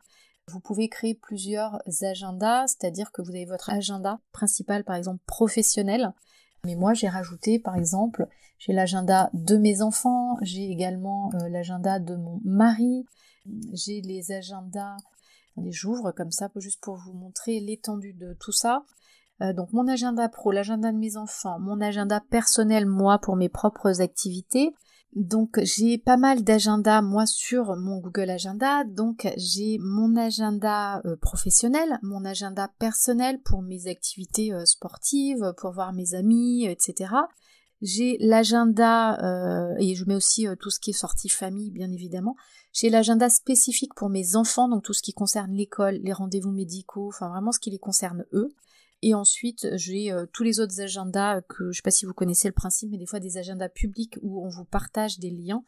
[0.50, 6.14] Vous pouvez créer plusieurs agendas, c'est-à-dire que vous avez votre agenda principal, par exemple professionnel,
[6.66, 12.00] mais moi, j'ai rajouté, par exemple, j'ai l'agenda de mes enfants, j'ai également euh, l'agenda
[12.00, 13.06] de mon mari,
[13.74, 14.98] j'ai les agendas,
[15.70, 18.84] j'ouvre comme ça, juste pour vous montrer l'étendue de tout ça.
[19.42, 23.50] Euh, donc mon agenda pro, l'agenda de mes enfants, mon agenda personnel, moi, pour mes
[23.50, 24.74] propres activités,
[25.16, 28.84] donc j'ai pas mal d'agendas moi sur mon Google Agenda.
[28.84, 35.72] Donc j'ai mon agenda euh, professionnel, mon agenda personnel pour mes activités euh, sportives, pour
[35.72, 37.12] voir mes amis, etc.
[37.82, 42.36] J'ai l'agenda euh, et je mets aussi tout ce qui est sortie famille bien évidemment.
[42.72, 47.08] J'ai l'agenda spécifique pour mes enfants, donc tout ce qui concerne l'école, les rendez-vous médicaux,
[47.08, 48.54] enfin vraiment ce qui les concerne eux.
[49.02, 52.14] Et ensuite, j'ai euh, tous les autres agendas que je ne sais pas si vous
[52.14, 55.64] connaissez le principe, mais des fois des agendas publics où on vous partage des liens,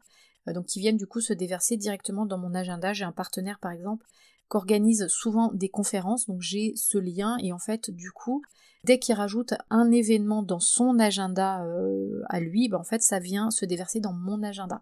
[0.47, 2.91] euh, donc qui viennent du coup se déverser directement dans mon agenda.
[2.91, 4.05] J'ai un partenaire par exemple
[4.49, 8.41] qui organise souvent des conférences, donc j'ai ce lien et en fait du coup,
[8.83, 13.19] dès qu'il rajoute un événement dans son agenda euh, à lui, ben, en fait ça
[13.19, 14.81] vient se déverser dans mon agenda.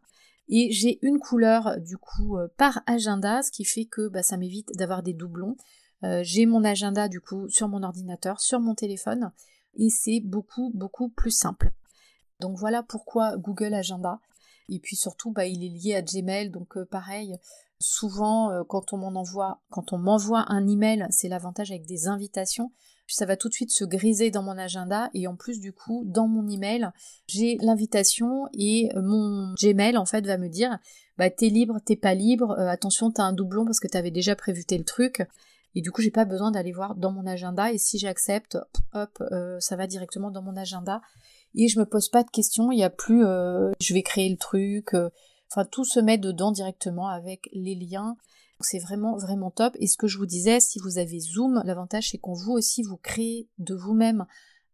[0.52, 4.76] Et j'ai une couleur du coup par agenda, ce qui fait que bah, ça m'évite
[4.76, 5.56] d'avoir des doublons.
[6.04, 9.32] Euh, j'ai mon agenda du coup sur mon ordinateur, sur mon téléphone,
[9.76, 11.72] et c'est beaucoup beaucoup plus simple.
[12.40, 14.20] Donc voilà pourquoi Google Agenda.
[14.70, 17.36] Et puis surtout, bah, il est lié à Gmail, donc euh, pareil.
[17.80, 22.08] Souvent, euh, quand on m'en envoie, quand on m'envoie un email, c'est l'avantage avec des
[22.08, 22.72] invitations.
[23.08, 26.04] Ça va tout de suite se griser dans mon agenda et en plus du coup,
[26.06, 26.92] dans mon email,
[27.26, 30.78] j'ai l'invitation et mon Gmail en fait va me dire,
[31.18, 34.64] bah t'es libre, t'es pas libre, attention t'as un doublon parce que t'avais déjà prévu
[34.64, 35.24] tel truc.
[35.76, 37.72] Et du coup, j'ai pas besoin d'aller voir dans mon agenda.
[37.72, 38.58] Et si j'accepte,
[38.94, 41.02] hop, euh, ça va directement dans mon agenda.
[41.56, 42.72] Et je me pose pas de questions.
[42.72, 44.94] Il n'y a plus, euh, je vais créer le truc.
[44.94, 45.10] Euh,
[45.52, 48.18] enfin, tout se met dedans directement avec les liens.
[48.62, 49.76] C'est vraiment vraiment top.
[49.80, 52.84] Et ce que je vous disais, si vous avez Zoom, l'avantage c'est qu'on vous aussi
[52.84, 54.26] vous créez de vous-même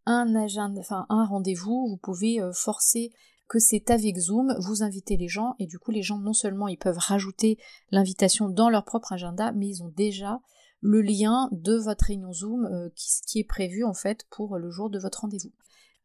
[0.07, 1.87] un agenda, enfin un rendez-vous.
[1.87, 3.11] Vous pouvez forcer
[3.47, 6.67] que c'est avec Zoom, vous invitez les gens et du coup les gens non seulement
[6.67, 7.59] ils peuvent rajouter
[7.91, 10.41] l'invitation dans leur propre agenda, mais ils ont déjà
[10.81, 14.89] le lien de votre réunion Zoom euh, qui, est prévu en fait pour le jour
[14.89, 15.51] de votre rendez-vous.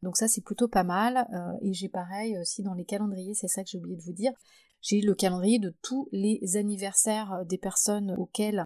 [0.01, 1.27] Donc ça c'est plutôt pas mal.
[1.33, 4.13] Euh, et j'ai pareil aussi dans les calendriers, c'est ça que j'ai oublié de vous
[4.13, 4.33] dire.
[4.81, 8.65] J'ai le calendrier de tous les anniversaires des personnes auxquelles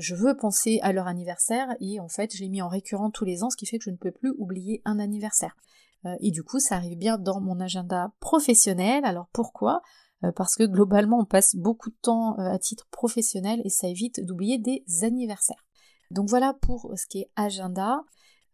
[0.00, 3.24] je veux penser à leur anniversaire et en fait je l'ai mis en récurrent tous
[3.24, 5.56] les ans, ce qui fait que je ne peux plus oublier un anniversaire.
[6.20, 9.04] et du coup ça arrive bien dans mon agenda professionnel.
[9.04, 9.80] Alors pourquoi?
[9.80, 13.88] euh, parce que globalement on passe beaucoup de temps euh, à titre professionnel et ça
[13.88, 15.64] évite d'oublier des anniversaires.
[16.10, 18.04] Donc voilà pour ce qui est agenda.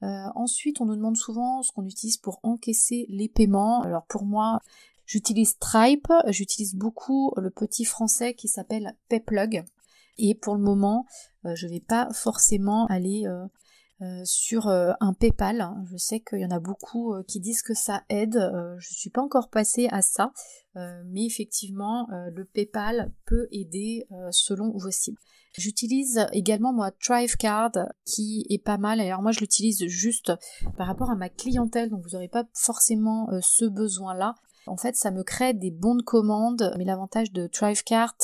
[0.02, 3.82] Euh, ensuite, on nous demande souvent ce qu'on utilise pour encaisser les paiements.
[3.82, 4.58] Alors pour moi,
[5.06, 9.64] j'utilise Stripe, j'utilise beaucoup le petit français qui s'appelle Payplug.
[10.18, 11.06] Et pour le moment,
[11.44, 13.46] je ne vais pas forcément aller euh,
[14.24, 15.70] sur euh, un PayPal.
[15.90, 18.34] Je sais qu'il y en a beaucoup euh, qui disent que ça aide.
[18.34, 20.32] je ne suis pas encore passée à ça,
[20.74, 25.18] mais effectivement, le PayPal peut aider selon vos cibles.
[25.58, 27.72] J'utilise également moi Thrivecard
[28.06, 29.00] qui est pas mal.
[29.00, 30.32] Alors moi je l'utilise juste
[30.78, 34.34] par rapport à ma clientèle, donc vous n'aurez pas forcément ce besoin-là.
[34.66, 38.14] En fait, ça me crée des bons de commande, mais l'avantage de Thrivecard,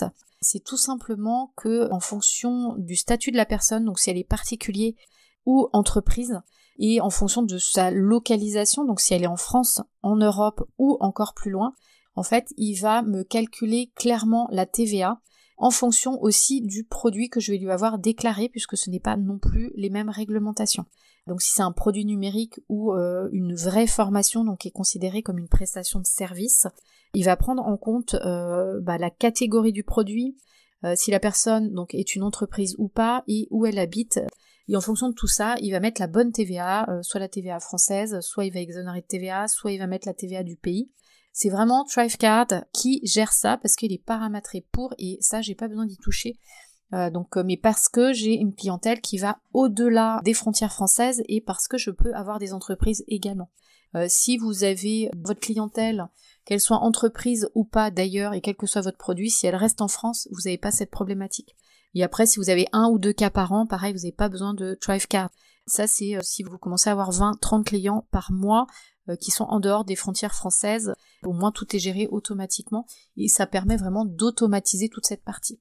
[0.41, 4.25] c'est tout simplement que en fonction du statut de la personne, donc si elle est
[4.25, 4.97] particulier,
[5.47, 6.41] ou entreprise
[6.79, 10.97] et en fonction de sa localisation, donc si elle est en France, en Europe ou
[11.01, 11.75] encore plus loin,
[12.15, 15.21] en fait, il va me calculer clairement la TVA
[15.57, 19.17] en fonction aussi du produit que je vais lui avoir déclaré puisque ce n'est pas
[19.17, 20.87] non plus les mêmes réglementations.
[21.27, 25.39] Donc si c'est un produit numérique ou euh, une vraie formation donc est considérée comme
[25.39, 26.67] une prestation de service,
[27.13, 30.37] il va prendre en compte euh, bah, la catégorie du produit,
[30.85, 34.21] euh, si la personne donc est une entreprise ou pas et où elle habite
[34.69, 37.29] et en fonction de tout ça, il va mettre la bonne TVA, euh, soit la
[37.29, 40.57] TVA française, soit il va exonérer de TVA, soit il va mettre la TVA du
[40.57, 40.91] pays.
[41.33, 45.69] C'est vraiment Thrivecard qui gère ça parce qu'il est paramétré pour et ça j'ai pas
[45.69, 46.39] besoin d'y toucher.
[46.93, 51.23] Euh, donc, euh, mais parce que j'ai une clientèle qui va au-delà des frontières françaises
[51.29, 53.51] et parce que je peux avoir des entreprises également.
[54.09, 56.09] si vous avez votre clientèle,
[56.45, 59.81] qu'elle soit entreprise ou pas d'ailleurs, et quel que soit votre produit, si elle reste
[59.81, 61.57] en France, vous n'avez pas cette problématique.
[61.95, 64.29] Et après, si vous avez un ou deux cas par an, pareil, vous n'avez pas
[64.29, 65.31] besoin de Thrivecard.
[65.67, 68.67] Ça, c'est euh, si vous commencez à avoir 20, 30 clients par mois
[69.09, 70.93] euh, qui sont en dehors des frontières françaises.
[71.25, 75.61] Au moins, tout est géré automatiquement et ça permet vraiment d'automatiser toute cette partie.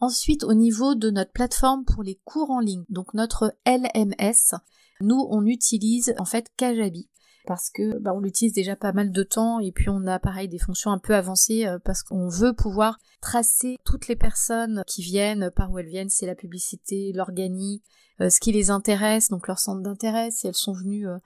[0.00, 4.54] Ensuite, au niveau de notre plateforme pour les cours en ligne, donc notre LMS,
[5.00, 7.08] nous, on utilise en fait Kajabi
[7.48, 10.48] parce que bah, on l'utilise déjà pas mal de temps et puis on a pareil
[10.48, 15.00] des fonctions un peu avancées euh, parce qu'on veut pouvoir tracer toutes les personnes qui
[15.00, 17.82] viennent, par où elles viennent, c'est la publicité, l'organique,
[18.20, 21.18] euh, ce qui les intéresse, donc leur centre d'intérêt, si elles sont venues euh, euh,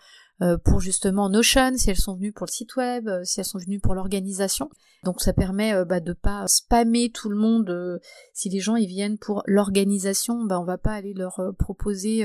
[0.65, 3.59] pour justement Notion, si elles sont venues pour le site web, euh, si elles sont
[3.59, 4.71] venues pour l'organisation.
[5.05, 8.01] Donc ça permet euh, bah, de pas spammer tout le monde.
[8.33, 12.23] si les gens ils viennent pour l'organisation, bah on va pas aller leur proposer,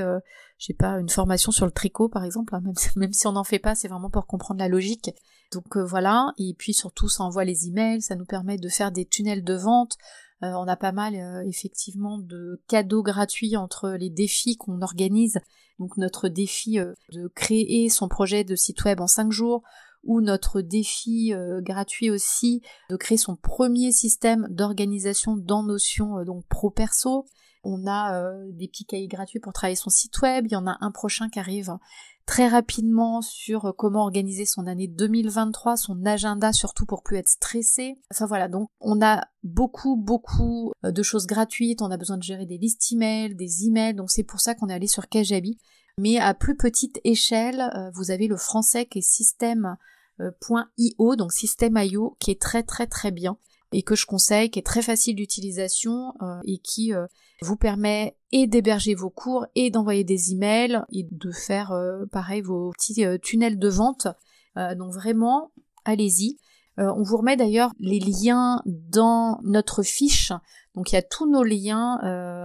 [0.58, 2.56] je sais pas, une formation sur le tricot par exemple.
[2.56, 5.12] Hein, même, même si on n'en fait pas, c'est vraiment pour comprendre la logique.
[5.52, 6.34] Donc voilà.
[6.38, 9.54] Et puis surtout ça envoie les emails, ça nous permet de faire des tunnels de
[9.54, 9.98] vente.
[10.44, 15.40] Euh, on a pas mal euh, effectivement de cadeaux gratuits entre les défis qu'on organise.
[15.80, 19.64] Donc notre défi euh, de créer son projet de site web en 5 jours
[20.04, 26.70] ou notre défi gratuit aussi de créer son premier système d'organisation dans Notion donc pro
[26.70, 27.26] perso.
[27.66, 30.78] On a des petits cahiers gratuits pour travailler son site web, il y en a
[30.80, 31.78] un prochain qui arrive
[32.28, 37.30] très rapidement sur euh, comment organiser son année 2023, son agenda surtout pour plus être
[37.30, 37.96] stressé.
[38.12, 42.24] Enfin voilà, donc on a beaucoup beaucoup euh, de choses gratuites, on a besoin de
[42.24, 45.58] gérer des listes emails, des emails, donc c'est pour ça qu'on est allé sur Kajabi.
[46.00, 52.16] Mais à plus petite échelle, euh, vous avez le français qui est système.io, donc système.io
[52.20, 53.40] qui est très très très bien
[53.72, 57.06] et que je conseille, qui est très facile d'utilisation euh, et qui euh,
[57.42, 62.42] vous permet et d'héberger vos cours et d'envoyer des emails et de faire euh, pareil
[62.42, 64.08] vos petits tunnels de vente.
[64.56, 65.52] donc vraiment,
[65.86, 66.38] allez-y.
[66.78, 70.32] on vous remet d'ailleurs les liens dans notre fiche.
[70.74, 72.00] Donc il y a tous nos liens.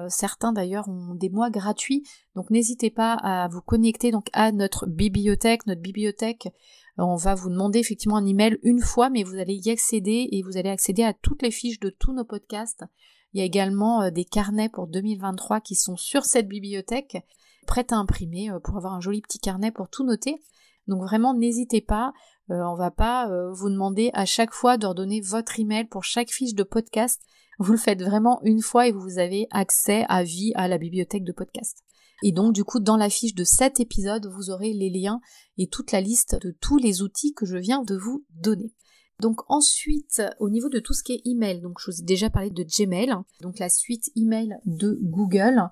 [0.08, 2.02] certains d'ailleurs ont des mois gratuits.
[2.34, 5.66] Donc n'hésitez pas à vous connecter donc à notre bibliothèque.
[5.66, 6.48] Notre bibliothèque
[6.98, 10.42] on va vous demander effectivement un email une fois, mais vous allez y accéder et
[10.42, 12.84] vous allez accéder à toutes les fiches de tous nos podcasts.
[13.32, 17.16] Il y a également euh, des carnets pour 2023 qui sont sur cette bibliothèque,
[17.66, 20.42] prêts à imprimer euh, pour avoir un joli petit carnet pour tout noter.
[20.86, 22.12] Donc vraiment, n'hésitez pas.
[22.48, 26.04] On euh, on va pas vous demander à chaque fois de redonner votre email pour
[26.04, 27.22] chaque fiche de podcast.
[27.58, 31.24] Vous le faites vraiment une fois et vous avez accès à vie à la bibliothèque
[31.24, 31.84] de podcast.
[32.22, 35.20] Et donc du coup dans la fiche de cet épisode vous aurez les liens
[35.58, 38.72] et toute la liste de tous les outils que je viens de vous donner.
[39.20, 42.28] Donc ensuite, au niveau de tout ce qui est email, donc je vous ai déjà
[42.28, 45.62] parlé de Gmail, donc la suite email de Google.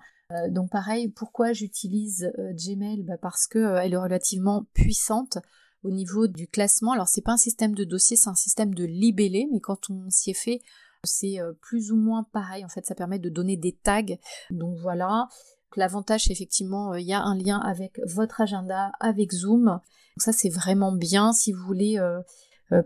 [0.50, 3.02] donc pareil, pourquoi j'utilise Gmail?
[3.02, 5.38] Bah Parce qu'elle est relativement puissante
[5.82, 6.92] au niveau du classement.
[6.92, 10.08] Alors c'est pas un système de dossier, c'est un système de libellé, mais quand on
[10.10, 10.60] s'y est fait,
[11.02, 12.64] c'est plus ou moins pareil.
[12.64, 14.16] En fait, ça permet de donner des tags.
[14.50, 15.28] Donc voilà.
[15.76, 19.64] L'avantage, effectivement, il y a un lien avec votre agenda, avec Zoom.
[19.64, 19.80] Donc
[20.18, 21.32] ça, c'est vraiment bien.
[21.32, 22.00] Si vous voulez,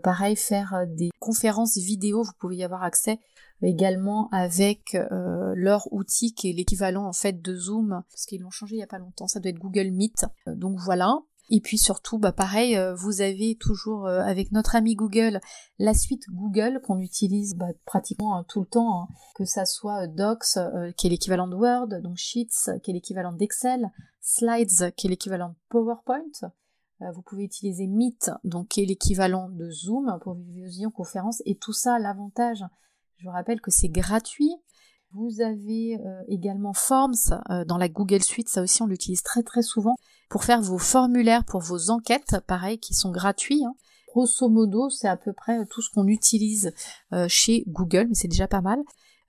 [0.03, 3.19] pareil, faire des conférences vidéo, vous pouvez y avoir accès
[3.61, 4.97] également avec
[5.55, 8.83] leur outil qui est l'équivalent en fait de Zoom, parce qu'ils l'ont changé il y
[8.83, 9.27] a pas longtemps.
[9.27, 10.25] Ça doit être Google Meet.
[10.47, 11.19] donc voilà.
[11.49, 15.39] Et puis surtout, bah pareil, euh, vous avez toujours euh, avec notre ami Google
[15.77, 19.07] la suite Google qu'on utilise bah, pratiquement hein, tout le temps, hein.
[19.35, 23.31] que ça soit Docs euh, qui est l'équivalent de Word, donc Sheets qui est l'équivalent
[23.31, 26.51] d'Excel, Slides qui est l'équivalent de PowerPoint.
[27.13, 31.43] vous pouvez utiliser Meet, donc qui est l'équivalent de Zoom pour vos conférence.
[31.45, 32.63] Et tout ça, l'avantage,
[33.17, 34.51] je vous rappelle que c'est gratuit.
[35.15, 35.97] Vous avez
[36.27, 39.95] également Forms dans la Google Suite, ça aussi on l'utilise très très souvent
[40.29, 43.63] pour faire vos formulaires pour vos enquêtes, pareil, qui sont gratuits.
[43.65, 43.75] Hein.
[44.07, 46.73] Grosso modo, c'est à peu près tout ce qu'on utilise
[47.13, 48.79] euh, chez Google, mais c'est déjà pas mal.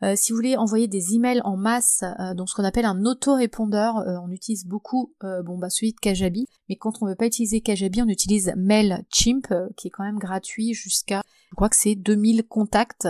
[0.02, 3.04] Euh, si vous voulez envoyer des emails en masse, euh, donc ce qu'on appelle un
[3.04, 7.60] autorépondeur, on utilise beaucoup bon bah celui de Kajabi, mais quand on veut pas utiliser
[7.60, 12.44] Kajabi, on utilise Mailchimp qui est quand même gratuit jusqu'à je crois que c'est 2000
[12.46, 13.08] contacts.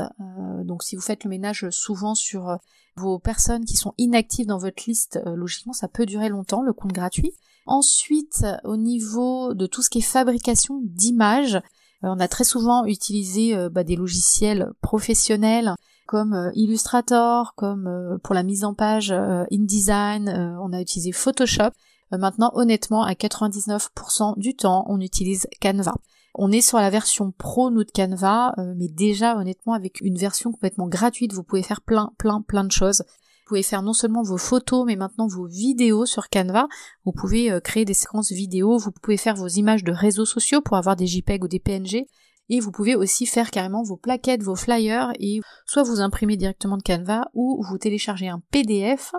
[0.66, 2.58] Donc si vous faites le ménage souvent sur
[2.96, 6.92] vos personnes qui sont inactives dans votre liste, logiquement ça peut durer longtemps le compte
[6.92, 7.32] gratuit.
[7.66, 11.60] Ensuite, au niveau de tout ce qui est fabrication d'images,
[12.04, 15.74] euh, on a très souvent utilisé euh, bah, des logiciels professionnels
[16.06, 19.10] comme euh, Illustrator, comme pour la mise en page
[19.50, 20.28] InDesign,
[20.62, 21.70] on a utilisé Photoshop.
[22.12, 25.94] maintenant, honnêtement, à 99% du temps, on utilise Canva.
[26.38, 30.52] On est sur la version pro, nous, de Canva, mais déjà, honnêtement, avec une version
[30.52, 33.04] complètement gratuite, vous pouvez faire plein, plein, plein de choses.
[33.46, 36.68] Vous pouvez faire non seulement vos photos, mais maintenant vos vidéos sur Canva.
[37.06, 40.60] Vous pouvez euh, créer des séquences vidéo, vous pouvez faire vos images de réseaux sociaux
[40.60, 42.06] pour avoir des JPEG ou des PNG.
[42.50, 46.76] Et vous pouvez aussi faire carrément vos plaquettes, vos flyers, et soit vous imprimez directement
[46.76, 49.12] de Canva, ou vous téléchargez un PDF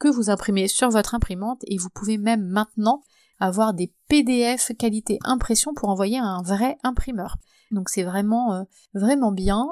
[0.00, 3.02] que vous imprimez sur votre imprimante, et vous pouvez même maintenant
[3.44, 7.36] avoir des PDF qualité impression pour envoyer à un vrai imprimeur.
[7.70, 8.62] Donc c'est vraiment euh,
[8.94, 9.66] vraiment bien.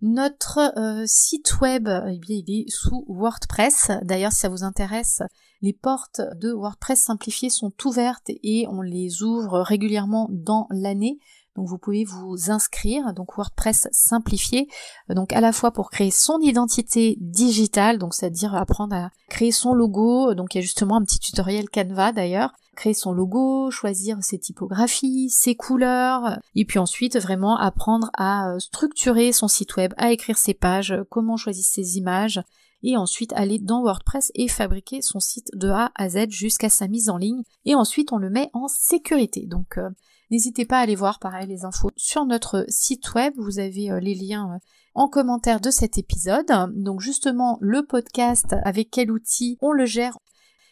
[0.00, 3.90] Notre euh, site web, eh il est sous WordPress.
[4.02, 5.22] D'ailleurs, si ça vous intéresse,
[5.60, 11.18] les portes de WordPress simplifiées sont ouvertes et on les ouvre régulièrement dans l'année.
[11.58, 14.68] Donc vous pouvez vous inscrire, donc WordPress simplifié,
[15.08, 19.74] donc à la fois pour créer son identité digitale, donc c'est-à-dire apprendre à créer son
[19.74, 24.18] logo, donc il y a justement un petit tutoriel Canva d'ailleurs, créer son logo, choisir
[24.20, 29.92] ses typographies, ses couleurs, et puis ensuite vraiment apprendre à euh, structurer son site web,
[29.96, 32.40] à écrire ses pages, comment choisir ses images,
[32.84, 36.86] et ensuite aller dans WordPress et fabriquer son site de A à Z jusqu'à sa
[36.86, 39.46] mise en ligne, et ensuite on le met en sécurité.
[39.46, 39.90] Donc euh,
[40.30, 44.00] n'hésitez pas à aller voir pareil les infos sur notre site web, vous avez euh,
[44.00, 44.60] les liens
[44.94, 46.52] en commentaire de cet épisode.
[46.74, 50.18] Donc justement le podcast avec quel outil on le gère?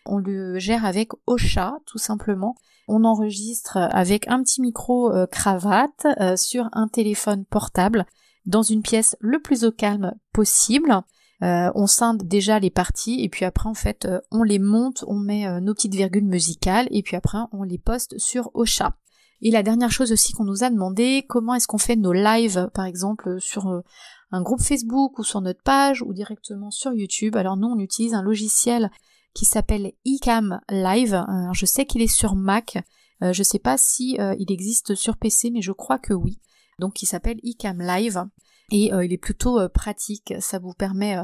[0.04, 2.56] On le gère avec Ocha, tout simplement.
[2.88, 8.06] On enregistre avec un petit micro euh, cravate euh, sur un téléphone portable
[8.46, 11.02] dans une pièce le plus au calme possible.
[11.42, 15.18] Euh, on scinde déjà les parties et puis après en fait on les monte, on
[15.18, 18.96] met nos petites virgules musicales et puis après on les poste sur Ocha.
[19.42, 22.70] Et la dernière chose aussi qu'on nous a demandé, comment est-ce qu'on fait nos lives
[22.74, 23.82] par exemple sur
[24.30, 27.36] un groupe Facebook ou sur notre page ou directement sur YouTube.
[27.36, 28.90] Alors nous on utilise un logiciel
[29.36, 31.14] qui s'appelle eCam Live.
[31.14, 32.78] Alors, je sais qu'il est sur Mac.
[33.22, 36.14] Euh, je ne sais pas si euh, il existe sur PC, mais je crois que
[36.14, 36.40] oui.
[36.78, 38.24] Donc il s'appelle eCam Live
[38.72, 40.32] et euh, il est plutôt pratique.
[40.40, 41.18] Ça vous permet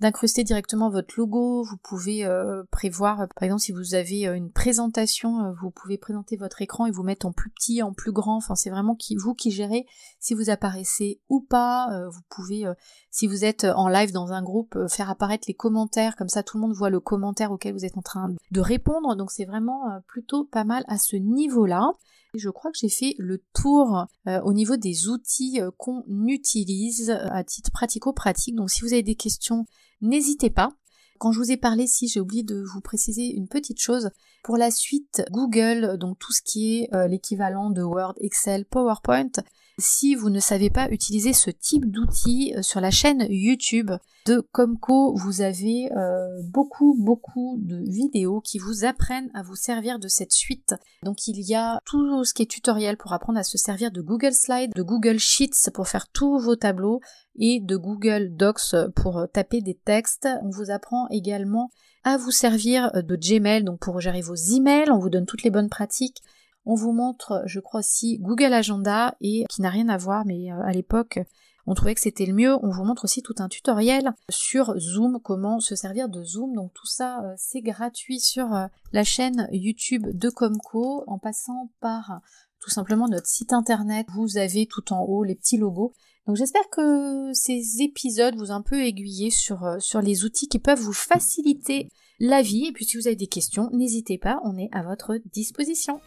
[0.00, 1.64] d'incruster directement votre logo.
[1.64, 5.98] Vous pouvez euh, prévoir, par exemple, si vous avez euh, une présentation, euh, vous pouvez
[5.98, 8.36] présenter votre écran et vous mettre en plus petit, en plus grand.
[8.36, 9.86] Enfin, c'est vraiment vous qui gérez
[10.20, 11.88] si vous apparaissez ou pas.
[12.10, 12.64] vous pouvez,
[13.10, 16.16] si vous êtes en live dans un groupe, faire apparaître les commentaires.
[16.16, 19.16] Comme ça, tout le monde voit le commentaire auquel vous êtes en train de répondre.
[19.16, 21.92] Donc, c'est vraiment plutôt pas mal à ce niveau-là.
[22.34, 27.70] Je crois que j'ai fait le tour au niveau des outils qu'on utilise à titre
[27.70, 28.54] pratico-pratique.
[28.54, 29.64] Donc si vous avez des questions,
[30.00, 30.70] n'hésitez pas.
[31.18, 34.10] Quand je vous ai parlé, si j'ai oublié de vous préciser une petite chose,
[34.44, 39.30] pour la suite Google, donc tout ce qui est euh, l'équivalent de Word, Excel, PowerPoint,
[39.78, 43.92] si vous ne savez pas utiliser ce type d'outil euh, sur la chaîne YouTube
[44.26, 49.98] de Comco, vous avez euh, beaucoup beaucoup de vidéos qui vous apprennent à vous servir
[49.98, 50.74] de cette suite.
[51.04, 54.02] Donc il y a tout ce qui est tutoriel pour apprendre à se servir de
[54.02, 57.00] Google Slides, de Google Sheets pour faire tous vos tableaux
[57.38, 60.28] et de Google Docs pour taper des textes.
[60.42, 61.70] On vous apprend également
[62.04, 65.50] à vous servir de Gmail donc pour gérer vos emails, on vous donne toutes les
[65.50, 66.22] bonnes pratiques
[66.64, 70.52] on vous montre, je crois aussi, Google Agenda et qui n'a rien à voir, mais
[70.52, 71.18] euh, à l'époque,
[71.66, 72.54] on trouvait que c'était le mieux.
[72.62, 76.54] On vous montre aussi tout un tutoriel sur Zoom, comment se servir de Zoom.
[76.54, 81.70] Donc tout ça, euh, c'est gratuit sur euh, la chaîne YouTube de Comco en passant
[81.80, 82.20] par
[82.60, 84.06] tout simplement notre site internet.
[84.14, 85.92] Vous avez tout en haut les petits logos.
[86.28, 90.58] Donc j'espère que ces épisodes vous ont un peu aiguillé sur, sur les outils qui
[90.58, 91.88] peuvent vous faciliter
[92.20, 92.66] la vie.
[92.66, 96.02] Et puis si vous avez des questions, n'hésitez pas, on est à votre disposition.